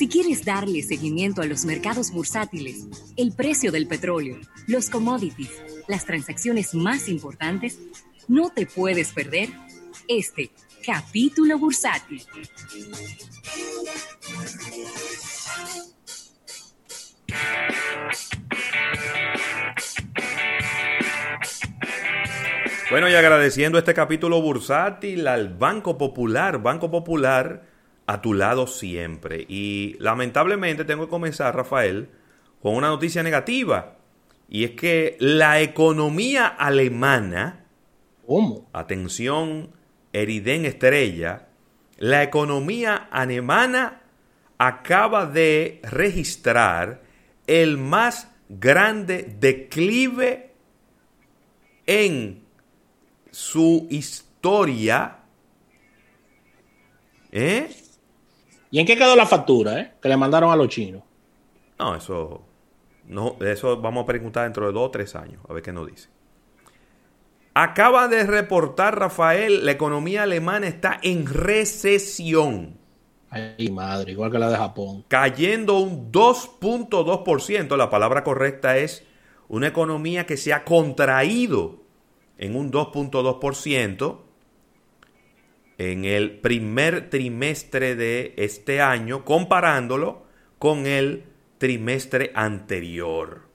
Si 0.00 0.08
quieres 0.08 0.46
darle 0.46 0.82
seguimiento 0.82 1.42
a 1.42 1.44
los 1.44 1.66
mercados 1.66 2.10
bursátiles, 2.10 2.86
el 3.18 3.32
precio 3.32 3.70
del 3.70 3.86
petróleo, 3.86 4.38
los 4.66 4.88
commodities, 4.88 5.50
las 5.88 6.06
transacciones 6.06 6.74
más 6.74 7.06
importantes, 7.06 7.78
no 8.26 8.48
te 8.48 8.64
puedes 8.64 9.12
perder 9.12 9.50
este 10.08 10.52
capítulo 10.86 11.58
bursátil. 11.58 12.24
Bueno, 22.90 23.10
y 23.10 23.14
agradeciendo 23.14 23.76
este 23.76 23.92
capítulo 23.92 24.40
bursátil 24.40 25.28
al 25.28 25.50
Banco 25.50 25.98
Popular, 25.98 26.62
Banco 26.62 26.90
Popular 26.90 27.69
a 28.10 28.20
tu 28.20 28.34
lado 28.34 28.66
siempre. 28.66 29.46
Y 29.48 29.94
lamentablemente 30.00 30.84
tengo 30.84 31.04
que 31.04 31.10
comenzar, 31.10 31.54
Rafael, 31.54 32.08
con 32.60 32.74
una 32.74 32.88
noticia 32.88 33.22
negativa. 33.22 33.98
Y 34.48 34.64
es 34.64 34.72
que 34.72 35.16
la 35.20 35.60
economía 35.60 36.48
alemana, 36.48 37.66
¿Cómo? 38.26 38.68
atención, 38.72 39.70
Eriden 40.12 40.64
Estrella, 40.64 41.46
la 41.98 42.24
economía 42.24 42.96
alemana 42.96 44.00
acaba 44.58 45.26
de 45.26 45.80
registrar 45.84 47.02
el 47.46 47.78
más 47.78 48.28
grande 48.48 49.36
declive 49.38 50.50
en 51.86 52.42
su 53.30 53.86
historia. 53.88 55.18
¿Eh? 57.30 57.70
¿Y 58.70 58.78
en 58.78 58.86
qué 58.86 58.96
quedó 58.96 59.16
la 59.16 59.26
factura, 59.26 59.80
eh? 59.80 59.92
Que 60.00 60.08
le 60.08 60.16
mandaron 60.16 60.52
a 60.52 60.56
los 60.56 60.68
chinos. 60.68 61.02
No, 61.78 61.94
eso. 61.94 62.42
No, 63.06 63.36
eso 63.40 63.80
vamos 63.80 64.04
a 64.04 64.06
preguntar 64.06 64.44
dentro 64.44 64.66
de 64.66 64.72
dos 64.72 64.88
o 64.88 64.90
tres 64.90 65.16
años, 65.16 65.42
a 65.48 65.52
ver 65.52 65.62
qué 65.62 65.72
nos 65.72 65.88
dice. 65.88 66.08
Acaba 67.54 68.06
de 68.06 68.24
reportar 68.24 68.98
Rafael, 68.98 69.64
la 69.64 69.72
economía 69.72 70.22
alemana 70.22 70.68
está 70.68 71.00
en 71.02 71.26
recesión. 71.26 72.78
Ay, 73.28 73.70
madre, 73.70 74.12
igual 74.12 74.30
que 74.30 74.38
la 74.38 74.48
de 74.48 74.56
Japón. 74.56 75.04
Cayendo 75.08 75.78
un 75.78 76.12
2.2%. 76.12 77.76
La 77.76 77.90
palabra 77.90 78.22
correcta 78.22 78.76
es 78.76 79.04
una 79.48 79.68
economía 79.68 80.26
que 80.26 80.36
se 80.36 80.52
ha 80.52 80.64
contraído 80.64 81.80
en 82.38 82.56
un 82.56 82.70
2.2% 82.70 84.18
en 85.80 86.04
el 86.04 86.32
primer 86.32 87.08
trimestre 87.08 87.96
de 87.96 88.34
este 88.36 88.82
año, 88.82 89.24
comparándolo 89.24 90.26
con 90.58 90.84
el 90.86 91.24
trimestre 91.56 92.32
anterior. 92.34 93.48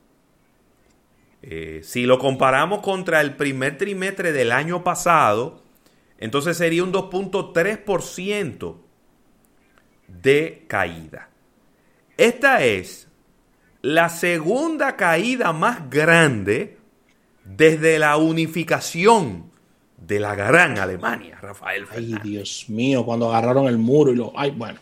Eh, 1.44 1.82
si 1.84 2.08
lo 2.08 2.18
comparamos 2.18 2.82
contra 2.82 3.22
el 3.22 3.36
primer 3.36 3.78
trimestre 3.78 4.32
del 4.32 4.52
año 4.52 4.84
pasado, 4.84 5.62
entonces 6.18 6.58
sería 6.58 6.84
un 6.84 6.92
2.3% 6.92 8.76
de 10.08 10.66
caída. 10.68 11.30
Esta 12.18 12.64
es 12.66 13.08
la 13.84 14.10
segunda 14.10 14.96
caída 14.96 15.54
más 15.54 15.92
grande 15.92 16.80
desde 17.44 18.00
la 18.00 18.18
unificación 18.18 19.52
de 20.06 20.20
la 20.20 20.36
gran 20.36 20.78
Alemania, 20.78 21.40
Rafael 21.42 21.86
Ay, 21.90 21.98
Fernández. 22.02 22.24
Dios 22.24 22.66
mío, 22.70 23.06
cuando 23.06 23.30
agarraron 23.30 23.68
el 23.68 23.78
muro 23.78 24.12
y 24.12 24.16
lo. 24.16 24.34
Ay, 24.36 24.52
bueno. 24.52 24.82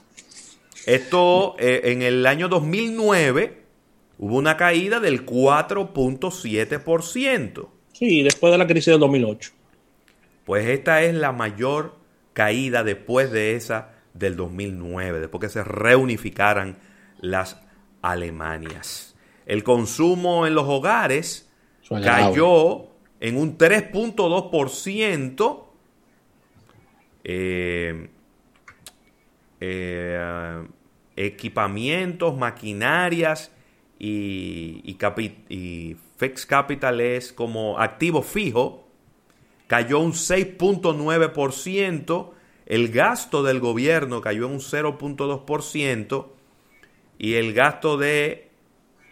Esto 0.86 1.56
eh, 1.60 1.82
en 1.86 2.02
el 2.02 2.26
año 2.26 2.50
2009 2.50 3.64
hubo 4.18 4.36
una 4.36 4.58
caída 4.58 5.00
del 5.00 5.26
4.7%. 5.26 7.70
Sí, 7.94 8.24
después 8.24 8.52
de 8.52 8.58
la 8.58 8.68
crisis 8.68 8.88
del 8.88 9.00
2008. 9.00 9.52
Pues 10.46 10.68
esta 10.68 11.02
es 11.04 11.16
la 11.16 11.32
mayor 11.32 11.96
caída 12.34 12.84
después 12.84 13.32
de 13.32 13.56
esa 13.56 13.92
del 14.14 14.36
2009, 14.36 15.22
después 15.22 15.40
que 15.42 15.48
se 15.50 15.64
reunificaran 15.64 16.76
las 17.22 17.62
Alemanias. 18.02 19.16
El 19.46 19.64
consumo 19.64 20.46
en 20.46 20.56
los 20.56 20.68
hogares 20.68 21.50
cayó 21.90 22.93
en 23.24 23.38
un 23.38 23.58
3.2%. 23.58 25.64
Eh, 27.24 28.10
eh, 29.62 30.68
equipamientos, 31.16 32.38
maquinarias 32.38 33.54
y, 33.98 34.82
y, 34.84 34.98
fixed 36.18 36.50
capital 36.50 37.00
es 37.00 37.32
como 37.32 37.80
activo 37.80 38.24
fijo, 38.24 38.90
cayó 39.68 40.00
un 40.00 40.12
6.9%, 40.12 42.32
el 42.66 42.90
gasto 42.90 43.44
del 43.44 43.62
gobierno 43.62 44.20
cayó 44.20 44.48
en 44.48 44.54
un 44.54 44.60
0.2% 44.60 46.28
y 47.20 47.36
el 47.36 47.54
gasto 47.54 47.98
de 47.98 48.50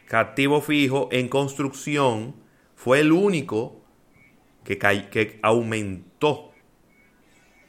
activo 0.09 0.59
fijo 0.59 1.07
en 1.13 1.29
construcción 1.29 2.35
fue 2.75 2.99
el 2.99 3.13
único 3.13 3.80
que, 4.63 5.39
aumentó 5.41 6.51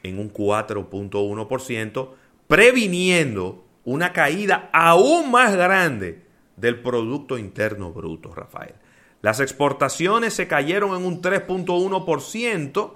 en 0.03 0.19
un 0.19 0.33
4.1%, 0.33 2.11
previniendo 2.47 3.65
una 3.85 4.13
caída 4.13 4.71
aún 4.73 5.31
más 5.31 5.57
grande 5.57 6.23
del 6.57 6.81
Producto 6.81 7.39
Interno 7.39 7.93
Bruto, 7.93 8.35
Rafael. 8.35 8.75
Las 9.21 9.41
exportaciones 9.41 10.35
se 10.35 10.49
cayeron 10.49 10.97
en 10.97 11.07
un 11.07 11.23
3.1%. 11.23 12.95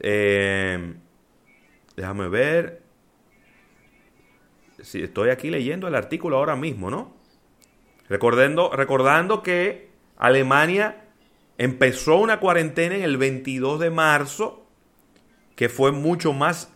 Eh, 0.00 0.94
déjame 1.96 2.28
ver. 2.28 2.82
Si 4.80 5.02
estoy 5.02 5.30
aquí 5.30 5.50
leyendo 5.50 5.86
el 5.86 5.94
artículo 5.94 6.38
ahora 6.38 6.56
mismo, 6.56 6.90
¿no? 6.90 7.14
Recordando, 8.08 8.70
recordando 8.70 9.42
que 9.42 9.90
Alemania 10.16 11.01
empezó 11.58 12.16
una 12.16 12.40
cuarentena 12.40 12.96
en 12.96 13.02
el 13.02 13.16
22 13.16 13.80
de 13.80 13.90
marzo, 13.90 14.66
que 15.56 15.68
fue 15.68 15.92
mucho 15.92 16.32
más 16.32 16.72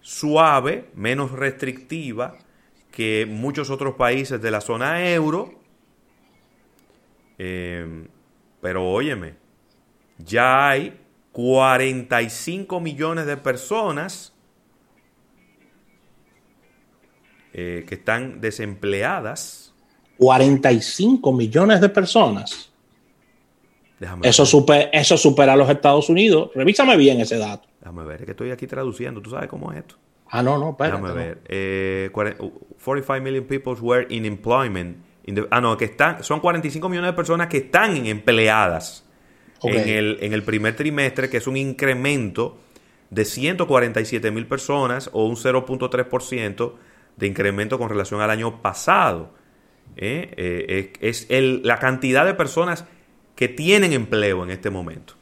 suave, 0.00 0.90
menos 0.94 1.32
restrictiva 1.32 2.38
que 2.90 3.26
muchos 3.28 3.68
otros 3.68 3.94
países 3.96 4.40
de 4.40 4.50
la 4.50 4.60
zona 4.60 5.10
euro. 5.12 5.52
Eh, 7.38 8.06
pero 8.60 8.90
óyeme, 8.90 9.34
ya 10.18 10.70
hay 10.70 10.98
45 11.32 12.80
millones 12.80 13.26
de 13.26 13.36
personas 13.36 14.34
eh, 17.52 17.84
que 17.86 17.96
están 17.96 18.40
desempleadas. 18.40 19.74
45 20.16 21.32
millones 21.32 21.80
de 21.82 21.88
personas. 21.90 22.72
Déjame 23.98 24.28
Eso, 24.28 24.44
super- 24.44 24.90
eso 24.92 25.16
supera 25.16 25.54
a 25.54 25.56
los 25.56 25.68
Estados 25.70 26.08
Unidos. 26.10 26.50
Revísame 26.54 26.96
bien 26.96 27.20
ese 27.20 27.38
dato. 27.38 27.66
déjame 27.80 28.04
ver, 28.04 28.20
es 28.20 28.24
que 28.26 28.32
estoy 28.32 28.50
aquí 28.50 28.66
traduciendo, 28.66 29.22
tú 29.22 29.30
sabes 29.30 29.48
cómo 29.48 29.72
es 29.72 29.78
esto. 29.78 29.94
Ah, 30.28 30.42
no, 30.42 30.58
no, 30.58 30.70
espérate. 30.70 30.96
Déjame 30.96 31.08
no. 31.08 31.14
ver. 31.14 31.40
Eh, 31.46 32.10
cuare- 32.12 32.36
45 32.82 33.22
million 33.22 33.44
people 33.44 33.74
were 33.80 34.06
in 34.10 34.24
employment. 34.26 34.98
in 35.28 35.34
the- 35.34 35.46
ah, 35.50 35.60
no, 35.60 35.76
que 35.76 35.86
están, 35.86 36.22
son 36.22 36.38
45 36.40 36.88
millones 36.88 37.10
de 37.10 37.14
personas 37.16 37.48
que 37.48 37.56
están 37.56 38.06
empleadas 38.06 39.04
en, 39.62 39.88
el, 39.88 40.18
en 40.20 40.32
el 40.32 40.42
primer 40.44 40.76
trimestre, 40.76 41.28
que 41.28 41.38
es 41.38 41.46
un 41.48 41.56
incremento 41.56 42.58
de 43.10 43.24
147 43.24 44.30
mil 44.30 44.46
personas 44.46 45.10
o 45.12 45.26
un 45.26 45.34
0.3% 45.36 46.74
de 47.16 47.26
incremento 47.26 47.78
con 47.78 47.88
relación 47.88 48.20
al 48.20 48.30
año 48.30 48.62
pasado. 48.62 49.30
¿eh? 49.96 50.32
Eh, 50.36 50.92
es 51.00 51.22
es 51.24 51.30
el- 51.30 51.62
la 51.64 51.78
cantidad 51.78 52.24
de 52.26 52.34
personas 52.34 52.84
que 53.36 53.48
tienen 53.48 53.92
empleo 53.92 54.42
en 54.42 54.50
este 54.50 54.70
momento. 54.70 55.14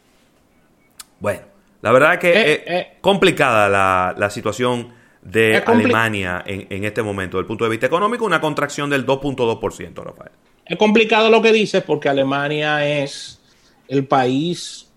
Bueno, 1.20 1.43
la 1.82 1.93
verdad 1.93 2.14
es 2.14 2.20
que 2.20 2.31
Eh, 2.32 2.52
es 2.52 2.61
eh. 2.66 2.88
complicada 3.02 3.69
la, 3.69 4.14
la 4.16 4.31
situación 4.31 4.88
de 5.20 5.56
Alemania 5.66 6.43
en, 6.46 6.66
en 6.70 6.84
este 6.84 7.02
momento, 7.02 7.37
desde 7.37 7.43
el 7.43 7.46
punto 7.46 7.64
de 7.64 7.70
vista 7.70 7.87
económico, 7.87 8.25
una 8.25 8.40
contracción 8.40 8.88
del 8.90 9.05
2.2%, 9.06 10.02
Rafael. 10.02 10.31
Es 10.66 10.78
complicado 10.78 11.28
lo 11.31 11.43
que 11.43 11.52
dices 11.52 11.82
porque 11.82 12.08
Alemania 12.08 12.87
es 12.87 13.40
el 13.88 14.06
país 14.06 14.90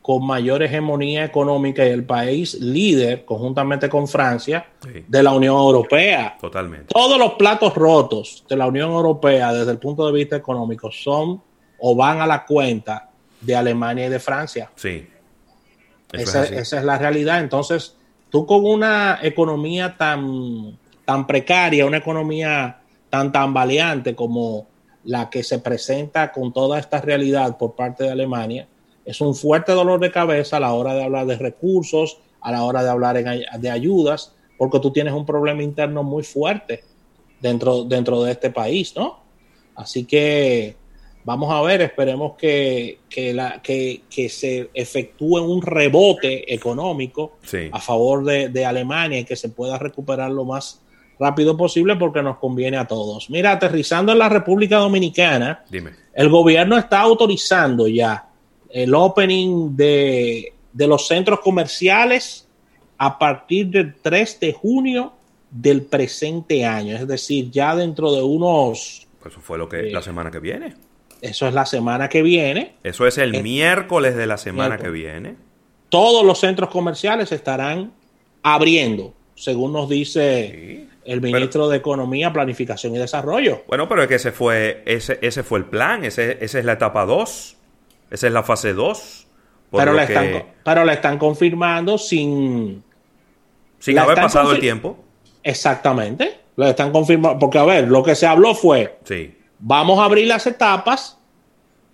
con 0.00 0.26
mayor 0.26 0.62
hegemonía 0.62 1.24
económica 1.24 1.86
y 1.86 1.90
el 1.90 2.04
país 2.04 2.54
líder, 2.54 3.24
conjuntamente 3.24 3.88
con 3.88 4.08
Francia, 4.08 4.66
Sí. 4.82 5.04
de 5.06 5.22
la 5.22 5.32
Unión 5.32 5.54
Europea. 5.56 6.36
Totalmente. 6.40 6.86
Todos 6.92 7.18
los 7.18 7.34
platos 7.34 7.74
rotos 7.74 8.44
de 8.48 8.56
la 8.56 8.66
Unión 8.66 8.90
Europea 8.90 9.52
desde 9.52 9.70
el 9.70 9.78
punto 9.78 10.04
de 10.06 10.12
vista 10.12 10.34
económico 10.36 10.90
son 10.90 11.40
o 11.84 11.96
van 11.96 12.20
a 12.20 12.26
la 12.28 12.46
cuenta 12.46 13.10
de 13.40 13.56
Alemania 13.56 14.06
y 14.06 14.08
de 14.08 14.20
Francia. 14.20 14.70
Sí. 14.76 15.08
Es 16.12 16.32
esa 16.34 16.78
es 16.78 16.84
la 16.84 16.96
realidad. 16.96 17.40
Entonces, 17.40 17.96
tú 18.30 18.46
con 18.46 18.64
una 18.64 19.18
economía 19.20 19.96
tan, 19.96 20.78
tan 21.04 21.26
precaria, 21.26 21.84
una 21.84 21.96
economía 21.96 22.78
tan 23.10 23.32
tambaleante 23.32 24.14
como 24.14 24.68
la 25.02 25.28
que 25.28 25.42
se 25.42 25.58
presenta 25.58 26.30
con 26.30 26.52
toda 26.52 26.78
esta 26.78 27.00
realidad 27.00 27.58
por 27.58 27.74
parte 27.74 28.04
de 28.04 28.10
Alemania, 28.10 28.68
es 29.04 29.20
un 29.20 29.34
fuerte 29.34 29.72
dolor 29.72 29.98
de 29.98 30.12
cabeza 30.12 30.58
a 30.58 30.60
la 30.60 30.74
hora 30.74 30.94
de 30.94 31.02
hablar 31.02 31.26
de 31.26 31.36
recursos, 31.36 32.18
a 32.40 32.52
la 32.52 32.62
hora 32.62 32.84
de 32.84 32.90
hablar 32.90 33.16
de 33.58 33.70
ayudas, 33.70 34.32
porque 34.56 34.78
tú 34.78 34.92
tienes 34.92 35.14
un 35.14 35.26
problema 35.26 35.64
interno 35.64 36.04
muy 36.04 36.22
fuerte 36.22 36.84
dentro, 37.40 37.82
dentro 37.82 38.22
de 38.22 38.30
este 38.30 38.50
país, 38.50 38.94
¿no? 38.94 39.18
Así 39.74 40.04
que 40.04 40.76
vamos 41.24 41.52
a 41.52 41.60
ver, 41.62 41.82
esperemos 41.82 42.36
que, 42.36 42.98
la, 43.34 43.60
que, 43.62 44.02
se 44.28 44.70
efectúe 44.74 45.40
un 45.40 45.62
rebote 45.62 46.52
económico 46.52 47.38
a 47.70 47.80
favor 47.80 48.24
de, 48.24 48.66
Alemania 48.66 49.20
y 49.20 49.24
que 49.24 49.36
se 49.36 49.48
pueda 49.48 49.78
recuperar 49.78 50.30
lo 50.30 50.44
más 50.44 50.80
rápido 51.18 51.56
posible 51.56 51.96
porque 51.96 52.22
nos 52.22 52.38
conviene 52.38 52.76
a 52.76 52.86
todos. 52.86 53.30
Mira, 53.30 53.52
aterrizando 53.52 54.12
en 54.12 54.18
la 54.18 54.28
República 54.28 54.78
Dominicana, 54.78 55.64
el 56.14 56.28
gobierno 56.28 56.78
está 56.78 57.00
autorizando 57.00 57.86
ya 57.86 58.28
el 58.70 58.94
opening 58.94 59.76
de, 59.76 60.52
de 60.72 60.86
los 60.86 61.06
centros 61.06 61.40
comerciales 61.40 62.48
a 62.98 63.18
partir 63.18 63.68
del 63.68 63.94
3 64.00 64.40
de 64.40 64.52
junio 64.52 65.12
del 65.50 65.82
presente 65.82 66.64
año, 66.64 66.96
es 66.96 67.06
decir, 67.06 67.50
ya 67.50 67.76
dentro 67.76 68.10
de 68.12 68.22
unos... 68.22 69.06
Pues 69.20 69.34
eso 69.34 69.42
fue 69.42 69.58
lo 69.58 69.68
que 69.68 69.90
la 69.90 70.02
semana 70.02 70.30
que 70.30 70.40
viene. 70.40 70.74
Eso 71.22 71.46
es 71.46 71.54
la 71.54 71.64
semana 71.64 72.08
que 72.08 72.20
viene. 72.20 72.74
Eso 72.82 73.06
es 73.06 73.16
el, 73.16 73.44
miércoles 73.44 74.16
de 74.16 74.26
la 74.26 74.36
semana 74.36 74.76
que 74.76 74.90
viene. 74.90 75.36
Todos 75.88 76.26
los 76.26 76.40
centros 76.40 76.68
comerciales 76.68 77.30
estarán 77.30 77.92
abriendo, 78.42 79.14
según 79.36 79.72
nos 79.72 79.88
dice 79.88 80.88
el 81.04 81.20
ministro 81.20 81.68
de 81.68 81.76
Economía, 81.76 82.32
Planificación 82.32 82.96
y 82.96 82.98
Desarrollo. 82.98 83.62
Bueno, 83.68 83.88
pero 83.88 84.02
es 84.02 84.08
que 84.08 84.16
ese 84.16 84.32
fue, 84.32 84.82
ese, 84.84 85.20
ese 85.22 85.44
fue 85.44 85.60
el 85.60 85.66
plan, 85.66 86.04
ese, 86.04 86.38
esa 86.44 86.58
es 86.58 86.64
la 86.64 86.72
etapa 86.72 87.04
2, 87.04 87.56
esa 88.10 88.26
es 88.26 88.32
la 88.32 88.42
fase 88.42 88.74
2. 88.74 89.26
Pero, 89.70 89.92
la 89.92 90.02
están, 90.02 90.44
pero 90.64 90.84
la 90.84 90.92
están 90.92 91.18
confirmando 91.18 91.98
sin... 91.98 92.82
Sin 93.78 93.98
haber 93.98 94.16
pasado 94.16 94.52
el 94.52 94.60
tiempo. 94.60 94.98
Exactamente. 95.44 96.40
La 96.56 96.70
están 96.70 96.90
confirmando. 96.90 97.38
Porque, 97.38 97.58
a 97.58 97.64
ver, 97.64 97.88
lo 97.88 98.02
que 98.02 98.16
se 98.16 98.26
habló 98.26 98.56
fue... 98.56 98.98
Sí 99.04 99.36
Vamos 99.64 100.00
a 100.00 100.06
abrir 100.06 100.26
las 100.26 100.44
etapas 100.48 101.16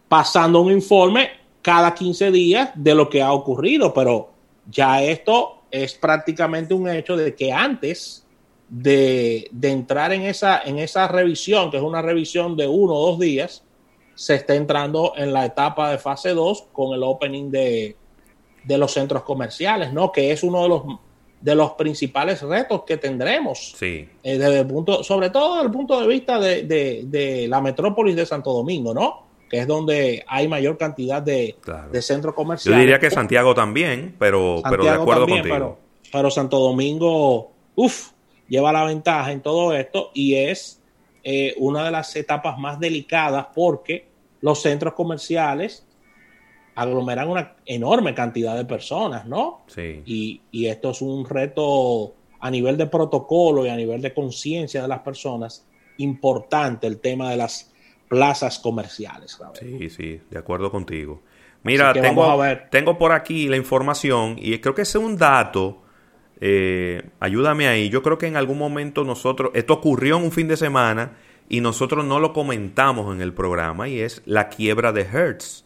pasando 0.08 0.62
un 0.62 0.72
informe 0.72 1.28
cada 1.60 1.94
15 1.94 2.30
días 2.30 2.70
de 2.74 2.94
lo 2.94 3.10
que 3.10 3.20
ha 3.20 3.30
ocurrido, 3.30 3.92
pero 3.92 4.30
ya 4.70 5.02
esto 5.02 5.64
es 5.70 5.92
prácticamente 5.92 6.72
un 6.72 6.88
hecho 6.88 7.14
de 7.14 7.34
que 7.34 7.52
antes 7.52 8.26
de, 8.70 9.50
entrar 9.60 10.14
en 10.14 10.22
esa, 10.22 10.62
en 10.62 10.78
esa 10.78 11.08
revisión, 11.08 11.70
que 11.70 11.76
es 11.76 11.82
una 11.82 12.00
revisión 12.00 12.56
de 12.56 12.66
uno 12.66 12.94
o 12.94 13.10
dos 13.10 13.18
días, 13.18 13.62
se 14.14 14.36
está 14.36 14.54
entrando 14.54 15.12
en 15.14 15.34
la 15.34 15.44
etapa 15.44 15.90
de 15.90 15.98
fase 15.98 16.30
2 16.30 16.68
con 16.72 16.94
el 16.94 17.02
opening 17.02 17.50
de, 17.50 17.96
de 18.64 18.78
los 18.78 18.92
centros 18.92 19.24
comerciales, 19.24 19.92
¿no? 19.92 20.10
Que 20.10 20.32
es 20.32 20.42
uno 20.42 20.62
de 20.62 20.68
los 20.70 20.82
de 21.40 21.54
los 21.54 21.72
principales 21.72 22.42
retos 22.42 22.82
que 22.84 22.96
tendremos. 22.96 23.74
Sí. 23.76 24.08
Eh, 24.22 24.38
desde 24.38 24.60
el 24.60 24.66
punto, 24.66 25.02
sobre 25.04 25.30
todo 25.30 25.54
desde 25.54 25.66
el 25.66 25.72
punto 25.72 26.00
de 26.00 26.06
vista 26.06 26.38
de, 26.38 27.46
la 27.48 27.60
metrópolis 27.60 28.16
de 28.16 28.26
Santo 28.26 28.52
Domingo, 28.52 28.92
¿no? 28.92 29.26
Que 29.48 29.60
es 29.60 29.66
donde 29.66 30.24
hay 30.26 30.46
mayor 30.48 30.76
cantidad 30.76 31.22
de, 31.22 31.56
centros 32.00 32.34
comerciales. 32.34 32.76
Yo 32.76 32.80
diría 32.80 32.98
que 32.98 33.10
Santiago 33.10 33.54
también, 33.54 34.14
pero, 34.18 34.60
pero 34.68 34.84
de 34.84 34.90
acuerdo 34.90 35.26
contigo. 35.26 35.78
Pero, 36.10 36.30
Santo 36.30 36.58
Domingo, 36.58 37.52
uff, 37.74 38.10
lleva 38.48 38.72
la 38.72 38.84
ventaja 38.84 39.30
en 39.30 39.40
todo 39.40 39.74
esto 39.74 40.10
y 40.14 40.34
es 40.34 40.82
eh, 41.22 41.54
una 41.58 41.84
de 41.84 41.90
las 41.90 42.14
etapas 42.16 42.58
más 42.58 42.80
delicadas 42.80 43.48
porque 43.54 44.08
los 44.40 44.62
centros 44.62 44.94
comerciales 44.94 45.86
aglomeran 46.78 47.28
una 47.28 47.54
enorme 47.66 48.14
cantidad 48.14 48.56
de 48.56 48.64
personas, 48.64 49.26
¿no? 49.26 49.62
Sí. 49.66 50.00
Y, 50.06 50.66
esto 50.66 50.90
es 50.90 51.02
un 51.02 51.28
reto 51.28 52.14
a 52.38 52.50
nivel 52.52 52.76
de 52.76 52.86
protocolo 52.86 53.66
y 53.66 53.68
a 53.68 53.74
nivel 53.74 54.00
de 54.00 54.14
conciencia 54.14 54.82
de 54.82 54.86
las 54.86 55.00
personas 55.00 55.66
importante 55.96 56.86
el 56.86 57.00
tema 57.00 57.32
de 57.32 57.36
las 57.36 57.72
plazas 58.06 58.60
comerciales. 58.60 59.40
Sí, 59.58 59.90
sí, 59.90 60.20
de 60.30 60.38
acuerdo 60.38 60.70
contigo. 60.70 61.20
Mira, 61.64 61.92
tengo, 61.92 62.40
tengo 62.70 62.96
por 62.96 63.10
aquí 63.10 63.48
la 63.48 63.56
información 63.56 64.36
y 64.38 64.56
creo 64.60 64.76
que 64.76 64.82
es 64.82 64.94
un 64.94 65.16
dato. 65.16 65.82
Eh, 66.40 67.02
ayúdame 67.18 67.66
ahí. 67.66 67.88
Yo 67.88 68.04
creo 68.04 68.18
que 68.18 68.28
en 68.28 68.36
algún 68.36 68.58
momento 68.58 69.02
nosotros, 69.02 69.50
esto 69.54 69.74
ocurrió 69.74 70.18
en 70.18 70.22
un 70.22 70.30
fin 70.30 70.46
de 70.46 70.56
semana 70.56 71.16
y 71.48 71.60
nosotros 71.60 72.04
no 72.04 72.20
lo 72.20 72.32
comentamos 72.32 73.12
en 73.12 73.20
el 73.20 73.34
programa 73.34 73.88
y 73.88 73.98
es 73.98 74.22
la 74.26 74.48
quiebra 74.48 74.92
de 74.92 75.02
Hertz 75.02 75.64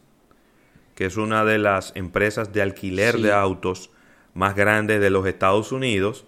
que 1.02 1.06
es 1.06 1.16
una 1.16 1.44
de 1.44 1.58
las 1.58 1.90
empresas 1.96 2.52
de 2.52 2.62
alquiler 2.62 3.18
de 3.18 3.32
autos 3.32 3.90
más 4.34 4.54
grandes 4.54 5.00
de 5.00 5.10
los 5.10 5.26
Estados 5.26 5.72
Unidos, 5.72 6.24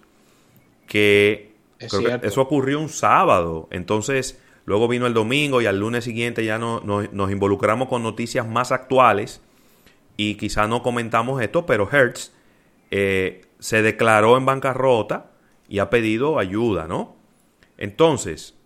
que, 0.85 1.53
eso 1.79 2.41
ocurrió 2.41 2.81
un 2.81 2.89
sábado. 2.89 3.69
Entonces, 3.71 4.37
luego 4.65 4.89
vino 4.89 5.07
el 5.07 5.13
domingo 5.13 5.61
y 5.61 5.65
al 5.65 5.79
lunes 5.79 6.03
siguiente 6.03 6.43
ya 6.43 6.57
no, 6.57 6.81
nos 6.81 7.31
involucramos 7.31 7.87
con 7.87 8.03
noticias 8.03 8.45
más 8.45 8.73
actuales 8.73 9.39
y 10.17 10.35
quizá 10.35 10.67
no 10.67 10.83
comentamos 10.83 11.41
esto, 11.41 11.65
pero 11.65 11.87
Hertz 11.89 12.33
eh, 12.91 13.45
se 13.59 13.81
declaró 13.81 14.35
en 14.35 14.45
bancarrota 14.45 15.31
y 15.69 15.79
ha 15.79 15.89
pedido 15.89 16.37
ayuda, 16.37 16.85
¿no? 16.85 17.15
Entonces, 17.77 18.57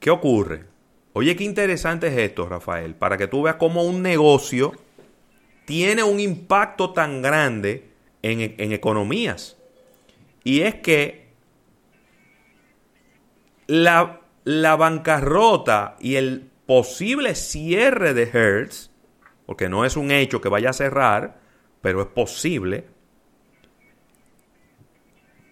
¿qué 0.00 0.08
ocurre? 0.08 0.64
Oye, 1.12 1.36
qué 1.36 1.44
interesante 1.44 2.06
es 2.06 2.16
esto, 2.16 2.48
Rafael, 2.48 2.94
para 2.94 3.18
que 3.18 3.26
tú 3.26 3.42
veas 3.42 3.56
cómo 3.56 3.82
un 3.82 4.00
negocio 4.00 4.72
tiene 5.64 6.02
un 6.02 6.20
impacto 6.20 6.92
tan 6.92 7.22
grande 7.22 7.90
en, 8.22 8.72
economías. 8.72 9.56
Y 10.44 10.62
es 10.62 10.76
que 10.76 11.28
la, 13.66 14.20
la, 14.44 14.76
bancarrota 14.76 15.96
y 16.00 16.16
el 16.16 16.50
posible 16.66 17.34
cierre 17.34 18.14
de 18.14 18.24
Hertz, 18.24 18.90
porque 19.46 19.68
no 19.68 19.84
es 19.84 19.96
un 19.96 20.10
hecho 20.10 20.40
que 20.40 20.48
vaya 20.48 20.70
a 20.70 20.74
cerrar, 20.74 21.40
pero 21.80 22.02
es 22.02 22.08
posible, 22.08 22.86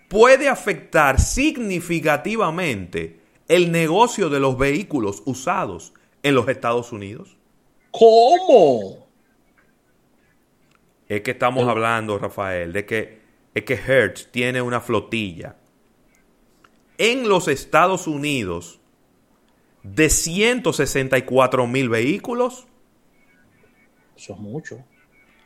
puede 0.08 0.48
afectar 0.48 1.20
significativamente 1.20 3.20
el 3.48 3.72
negocio 3.72 4.28
de 4.28 4.40
los 4.40 4.58
vehículos 4.58 5.22
usados 5.24 5.92
en 6.22 6.34
los 6.34 6.48
Estados 6.48 6.92
Unidos. 6.92 7.36
¿Cómo? 7.90 9.09
Es 11.10 11.22
que 11.22 11.32
estamos 11.32 11.68
hablando, 11.68 12.18
Rafael, 12.18 12.72
de 12.72 12.86
que 12.86 13.20
es 13.52 13.64
que 13.64 13.74
Hertz 13.74 14.30
tiene 14.30 14.62
una 14.62 14.80
flotilla 14.80 15.56
en 16.98 17.28
los 17.28 17.48
Estados 17.48 18.06
Unidos 18.06 18.78
de 19.82 20.08
164 20.08 21.66
mil 21.66 21.88
vehículos. 21.88 22.68
Eso 24.16 24.34
es 24.34 24.38
mucho. 24.38 24.84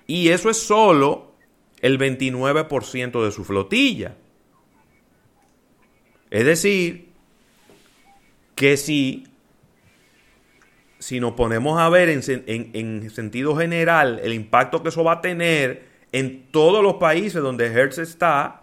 Y 0.07 0.29
eso 0.29 0.51
es 0.51 0.59
solo 0.59 1.33
el 1.81 1.99
29% 1.99 3.25
de 3.25 3.33
su 3.33 3.43
flotilla. 3.45 4.19
Es 6.29 6.45
decir, 6.45 7.09
que 8.55 8.77
si 8.77 9.29
si 11.05 11.21
nos 11.21 11.33
ponemos 11.33 11.79
a 11.79 11.91
ver 11.91 12.09
en, 12.09 13.11
sentido 13.11 13.55
general 13.55 14.21
el 14.25 14.33
impacto 14.33 14.83
que 14.83 14.89
eso 14.89 15.05
va 15.05 15.13
a 15.13 15.21
tener 15.21 15.87
en 16.13 16.51
todos 16.51 16.83
los 16.83 16.95
países 16.95 17.43
donde 17.43 17.67
Hertz 17.67 17.99
está, 17.99 18.63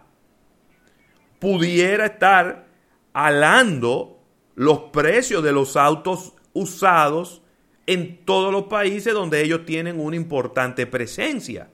pudiera 1.38 2.06
estar 2.06 2.66
alando 3.12 4.18
los 4.56 4.80
precios 4.92 5.44
de 5.44 5.52
los 5.52 5.76
autos 5.76 6.34
usados 6.52 7.42
en 7.86 8.24
todos 8.24 8.52
los 8.52 8.64
países 8.64 9.14
donde 9.14 9.40
ellos 9.44 9.64
tienen 9.64 10.00
una 10.00 10.16
importante 10.16 10.84
presencia. 10.88 11.70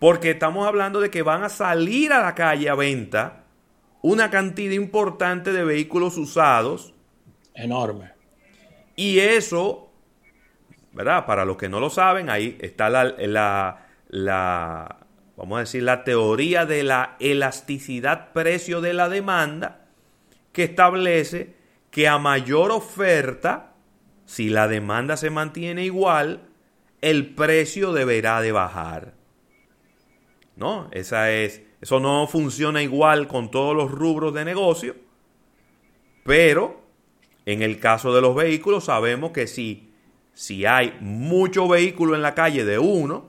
Porque 0.00 0.32
estamos 0.32 0.66
hablando 0.66 0.98
de 0.98 1.10
que 1.10 1.22
van 1.22 1.44
a 1.44 1.48
salir 1.48 2.12
a 2.12 2.20
la 2.20 2.34
calle 2.34 2.68
a 2.68 2.74
venta 2.74 3.44
una 4.02 4.30
cantidad 4.30 4.72
importante 4.72 5.52
de 5.52 5.62
vehículos 5.62 6.16
usados. 6.16 6.92
Enorme. 7.54 8.18
Y 9.00 9.18
eso, 9.18 9.90
¿verdad? 10.92 11.24
Para 11.24 11.46
los 11.46 11.56
que 11.56 11.70
no 11.70 11.80
lo 11.80 11.88
saben, 11.88 12.28
ahí 12.28 12.58
está 12.60 12.90
la, 12.90 13.14
la, 14.10 14.96
vamos 15.38 15.56
a 15.56 15.60
decir, 15.60 15.84
la 15.84 16.04
teoría 16.04 16.66
de 16.66 16.82
la 16.82 17.16
elasticidad 17.18 18.30
precio 18.34 18.82
de 18.82 18.92
la 18.92 19.08
demanda, 19.08 19.86
que 20.52 20.64
establece 20.64 21.56
que 21.90 22.08
a 22.08 22.18
mayor 22.18 22.72
oferta, 22.72 23.72
si 24.26 24.50
la 24.50 24.68
demanda 24.68 25.16
se 25.16 25.30
mantiene 25.30 25.86
igual, 25.86 26.42
el 27.00 27.34
precio 27.34 27.94
deberá 27.94 28.42
de 28.42 28.52
bajar. 28.52 29.14
¿No? 30.56 30.90
Esa 30.92 31.32
es, 31.32 31.62
Eso 31.80 32.00
no 32.00 32.26
funciona 32.26 32.82
igual 32.82 33.28
con 33.28 33.50
todos 33.50 33.74
los 33.74 33.90
rubros 33.90 34.34
de 34.34 34.44
negocio, 34.44 34.94
pero 36.22 36.79
en 37.46 37.62
el 37.62 37.78
caso 37.78 38.14
de 38.14 38.20
los 38.20 38.34
vehículos 38.34 38.84
sabemos 38.84 39.32
que 39.32 39.46
si, 39.46 39.92
si 40.34 40.66
hay 40.66 40.96
mucho 41.00 41.68
vehículo 41.68 42.14
en 42.14 42.22
la 42.22 42.34
calle 42.34 42.64
de 42.64 42.78
uno, 42.78 43.28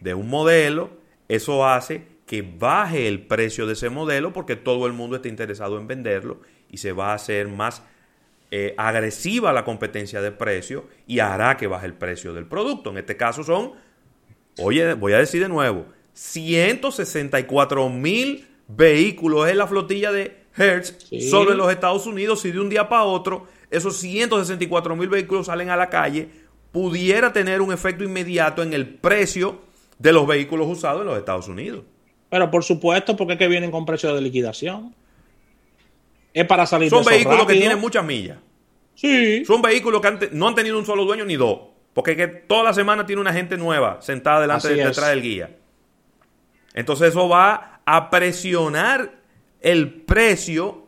de 0.00 0.14
un 0.14 0.28
modelo, 0.28 0.90
eso 1.28 1.66
hace 1.66 2.06
que 2.26 2.42
baje 2.42 3.08
el 3.08 3.26
precio 3.26 3.66
de 3.66 3.72
ese 3.72 3.90
modelo 3.90 4.32
porque 4.32 4.56
todo 4.56 4.86
el 4.86 4.92
mundo 4.92 5.16
está 5.16 5.28
interesado 5.28 5.78
en 5.78 5.86
venderlo 5.86 6.40
y 6.70 6.78
se 6.78 6.92
va 6.92 7.10
a 7.10 7.14
hacer 7.14 7.48
más 7.48 7.82
eh, 8.52 8.74
agresiva 8.76 9.52
la 9.52 9.64
competencia 9.64 10.20
de 10.20 10.32
precio 10.32 10.88
y 11.06 11.20
hará 11.20 11.56
que 11.56 11.66
baje 11.66 11.86
el 11.86 11.94
precio 11.94 12.32
del 12.32 12.46
producto. 12.46 12.90
En 12.90 12.98
este 12.98 13.16
caso 13.16 13.44
son, 13.44 13.72
oye, 14.58 14.94
voy 14.94 15.12
a 15.12 15.18
decir 15.18 15.40
de 15.42 15.48
nuevo, 15.48 15.86
164 16.14 17.88
mil 17.88 18.48
vehículos 18.68 19.48
en 19.48 19.58
la 19.58 19.66
flotilla 19.66 20.12
de 20.12 20.39
Hertz 20.56 20.96
solo 21.30 21.52
en 21.52 21.58
los 21.58 21.70
Estados 21.70 22.06
Unidos. 22.06 22.40
Si 22.40 22.50
de 22.50 22.60
un 22.60 22.68
día 22.68 22.88
para 22.88 23.04
otro 23.04 23.46
esos 23.70 23.96
164 23.98 24.96
mil 24.96 25.08
vehículos 25.08 25.46
salen 25.46 25.70
a 25.70 25.76
la 25.76 25.88
calle, 25.88 26.28
pudiera 26.72 27.32
tener 27.32 27.60
un 27.60 27.72
efecto 27.72 28.04
inmediato 28.04 28.62
en 28.62 28.72
el 28.72 28.86
precio 28.86 29.60
de 29.98 30.12
los 30.12 30.26
vehículos 30.26 30.66
usados 30.68 31.02
en 31.02 31.06
los 31.06 31.18
Estados 31.18 31.48
Unidos. 31.48 31.84
Pero 32.28 32.50
por 32.50 32.64
supuesto, 32.64 33.16
porque 33.16 33.34
es 33.34 33.38
que 33.38 33.48
vienen 33.48 33.70
con 33.70 33.84
precio 33.84 34.14
de 34.14 34.20
liquidación. 34.20 34.94
Es 36.32 36.46
para 36.46 36.64
salir 36.64 36.90
Son 36.90 37.04
vehículos 37.04 37.46
que 37.46 37.54
tienen 37.54 37.80
muchas 37.80 38.04
millas. 38.04 38.38
Sí. 38.94 39.44
Son 39.44 39.60
vehículos 39.60 40.00
que 40.00 40.30
no 40.32 40.48
han 40.48 40.54
tenido 40.54 40.78
un 40.78 40.86
solo 40.86 41.04
dueño 41.04 41.24
ni 41.24 41.36
dos. 41.36 41.60
Porque 41.92 42.16
que 42.16 42.28
toda 42.28 42.62
la 42.62 42.72
semana 42.72 43.04
tiene 43.04 43.20
una 43.20 43.32
gente 43.32 43.56
nueva 43.56 44.00
sentada 44.00 44.40
delante 44.40 44.68
de, 44.68 44.84
detrás 44.84 45.08
del 45.10 45.22
guía. 45.22 45.56
Entonces 46.72 47.08
eso 47.08 47.28
va 47.28 47.80
a 47.84 48.10
presionar 48.10 49.19
el 49.60 50.02
precio 50.02 50.86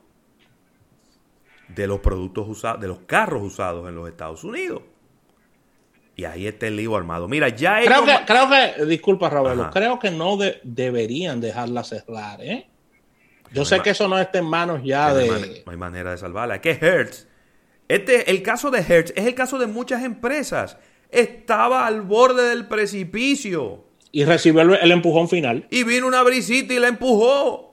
de 1.68 1.86
los 1.86 2.00
productos 2.00 2.48
usados, 2.48 2.80
de 2.80 2.88
los 2.88 3.00
carros 3.00 3.42
usados 3.42 3.88
en 3.88 3.94
los 3.94 4.08
Estados 4.08 4.44
Unidos. 4.44 4.82
Y 6.14 6.24
ahí 6.24 6.46
está 6.46 6.66
el 6.66 6.76
lío 6.76 6.94
armado. 6.96 7.26
Mira, 7.26 7.48
ya 7.48 7.80
creo 7.82 8.04
que, 8.04 8.14
creo 8.26 8.48
que, 8.48 8.84
disculpa, 8.84 9.30
Raúl, 9.30 9.70
creo 9.70 9.98
que 9.98 10.10
no 10.10 10.36
deberían 10.62 11.40
dejarla 11.40 11.84
cerrar, 11.84 12.42
¿eh? 12.42 12.68
Yo 13.52 13.64
sé 13.64 13.80
que 13.80 13.90
eso 13.90 14.08
no 14.08 14.18
está 14.18 14.38
en 14.38 14.46
manos 14.46 14.80
ya 14.82 15.12
de. 15.14 15.62
No 15.66 15.72
hay, 15.72 15.76
manera 15.76 16.10
de 16.12 16.18
salvarla. 16.18 16.56
Es 16.56 16.60
que 16.60 16.70
Hertz. 16.70 17.26
Este, 17.88 18.30
el 18.30 18.42
caso 18.42 18.70
de 18.70 18.80
Hertz 18.80 19.12
es 19.14 19.26
el 19.26 19.34
caso 19.34 19.58
de 19.58 19.66
muchas 19.66 20.02
empresas. 20.02 20.78
Estaba 21.10 21.86
al 21.86 22.00
borde 22.00 22.48
del 22.48 22.66
precipicio. 22.66 23.84
Y 24.10 24.24
recibió 24.24 24.62
el, 24.62 24.92
empujón 24.92 25.28
final. 25.28 25.66
Y 25.70 25.84
vino 25.84 26.06
una 26.06 26.22
brisita 26.22 26.72
y 26.72 26.78
la 26.78 26.88
empujó. 26.88 27.71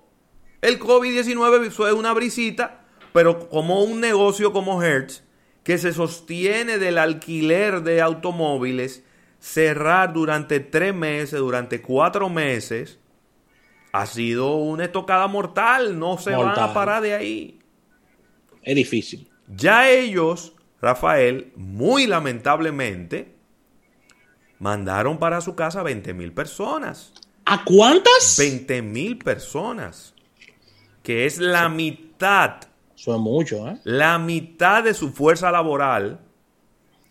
El 0.62 0.80
COVID-19 0.80 1.72
fue 1.72 1.94
una 1.94 2.14
brisita, 2.14 2.86
pero 3.14 3.50
como 3.50 3.84
un 3.84 4.02
negocio 4.02 4.52
como 4.52 4.84
Hertz, 4.84 5.24
que 5.64 5.78
se 5.78 5.94
sostiene 5.94 6.78
del 6.78 6.98
alquiler 6.98 7.82
de 7.82 8.02
automóviles, 8.02 9.04
cerrar 9.40 10.14
durante 10.14 10.60
tres 10.60 10.94
meses, 10.94 11.40
durante 11.40 11.82
cuatro 11.82 12.30
meses, 12.30 13.00
ha 13.92 14.06
sido 14.06 14.56
una 14.56 14.86
estocada 14.86 15.28
mortal. 15.28 15.98
No 15.98 16.18
se 16.18 16.36
van 16.36 16.60
a 16.60 16.74
parar 16.74 17.02
de 17.02 17.14
ahí. 17.14 17.60
Es 18.62 18.76
difícil. 18.76 19.30
Ya 19.48 19.90
ellos, 19.90 20.54
Rafael, 20.82 21.54
muy 21.56 22.06
lamentablemente, 22.06 23.36
mandaron 24.60 25.18
para 25.18 25.42
su 25.42 25.56
casa 25.56 25.82
20 25.84 26.14
mil 26.14 26.34
personas. 26.34 27.14
¿A 27.46 27.64
cuántas? 27.64 28.36
20 28.38 28.82
mil 28.82 29.18
personas. 29.18 30.14
Que 31.04 31.26
es 31.26 31.40
la 31.40 31.70
mitad. 31.70 32.58
Es 32.96 33.08
mucho, 33.08 33.68
¿eh? 33.70 33.78
La 33.84 34.20
mitad 34.20 34.84
de 34.84 34.94
su 34.94 35.12
fuerza 35.12 35.52
laboral. 35.52 36.20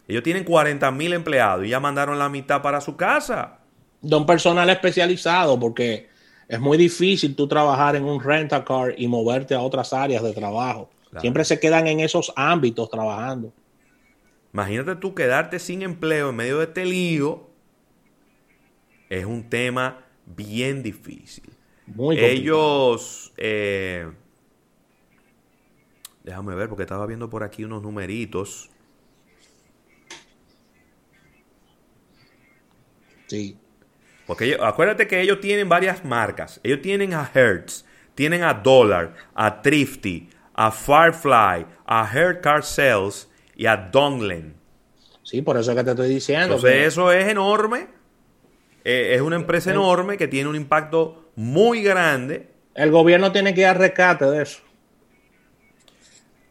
Ellos 0.06 0.22
tienen 0.22 0.44
40 0.44 0.90
mil 0.90 1.12
empleados 1.12 1.64
y 1.64 1.70
ya 1.70 1.80
mandaron 1.80 2.18
la 2.18 2.28
mitad 2.28 2.62
para 2.62 2.80
su 2.80 2.96
casa. 2.96 3.58
De 4.00 4.14
un 4.14 4.26
personal 4.26 4.68
especializado, 4.70 5.58
porque 5.58 6.08
es 6.46 6.60
muy 6.60 6.78
difícil 6.78 7.34
tú 7.34 7.48
trabajar 7.48 7.96
en 7.96 8.04
un 8.04 8.22
rental 8.22 8.64
car 8.64 8.94
y 8.96 9.08
moverte 9.08 9.54
a 9.54 9.60
otras 9.60 9.92
áreas 9.92 10.22
de 10.22 10.32
trabajo. 10.32 10.90
Siempre 11.20 11.44
se 11.44 11.58
quedan 11.58 11.86
en 11.86 12.00
esos 12.00 12.32
ámbitos 12.36 12.90
trabajando. 12.90 13.52
Imagínate 14.52 14.96
tú 14.96 15.14
quedarte 15.14 15.58
sin 15.58 15.82
empleo 15.82 16.30
en 16.30 16.36
medio 16.36 16.58
de 16.58 16.64
este 16.64 16.84
lío. 16.84 17.48
Es 19.08 19.24
un 19.24 19.48
tema 19.48 20.04
bien 20.26 20.82
difícil. 20.82 21.57
Muy 21.94 22.18
Ellos... 22.18 23.32
Eh, 23.36 24.10
déjame 26.24 26.54
ver 26.54 26.68
porque 26.68 26.82
estaba 26.82 27.06
viendo 27.06 27.30
por 27.30 27.42
aquí 27.42 27.64
unos 27.64 27.82
numeritos. 27.82 28.70
Sí. 33.26 33.56
Porque 34.26 34.58
acuérdate 34.60 35.06
que 35.06 35.20
ellos 35.20 35.40
tienen 35.40 35.68
varias 35.68 36.04
marcas. 36.04 36.60
Ellos 36.62 36.82
tienen 36.82 37.14
a 37.14 37.30
Hertz, 37.32 37.84
tienen 38.14 38.42
a 38.42 38.52
Dollar, 38.52 39.14
a 39.34 39.62
Thrifty, 39.62 40.28
a 40.54 40.70
Firefly, 40.70 41.66
a 41.86 42.10
Hertz 42.12 42.42
Car 42.42 42.62
Sales 42.62 43.30
y 43.56 43.66
a 43.66 43.76
Donglen. 43.76 44.54
Sí, 45.22 45.42
por 45.42 45.56
eso 45.56 45.70
es 45.70 45.76
que 45.76 45.84
te 45.84 45.90
estoy 45.90 46.08
diciendo. 46.08 46.56
Entonces 46.56 46.86
eso 46.86 47.12
es 47.12 47.26
enorme. 47.28 47.88
Eh, 48.90 49.14
es 49.16 49.20
una 49.20 49.36
empresa 49.36 49.70
enorme 49.70 50.16
que 50.16 50.28
tiene 50.28 50.48
un 50.48 50.56
impacto 50.56 51.30
muy 51.36 51.82
grande. 51.82 52.48
El 52.74 52.90
gobierno 52.90 53.32
tiene 53.32 53.52
que 53.52 53.60
dar 53.60 53.76
rescate 53.76 54.24
de 54.24 54.42
eso. 54.42 54.60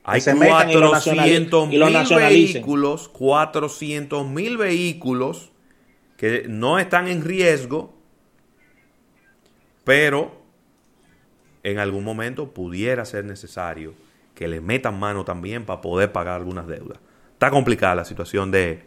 Hay 0.03 0.22
400 0.22 1.67
mil 1.67 1.82
vehículos, 2.15 3.10
400 3.10 4.27
mil 4.27 4.56
vehículos 4.56 5.51
que 6.15 6.46
no 6.48 6.77
están 6.77 7.08
en 7.08 7.25
riesgo, 7.25 7.98
pero 9.84 10.39
en 11.63 11.79
algún 11.79 12.03
momento 12.03 12.53
pudiera 12.53 13.03
ser 13.06 13.25
necesario 13.25 13.96
que 14.36 14.48
le 14.48 14.62
metan 14.62 15.00
mano 15.00 15.25
también 15.25 15.65
para 15.65 15.82
poder 15.82 16.12
pagar 16.12 16.36
algunas 16.36 16.67
deudas. 16.67 17.00
Está 17.34 17.50
complicada 17.50 17.96
la 17.96 18.06
situación 18.06 18.51
de, 18.51 18.84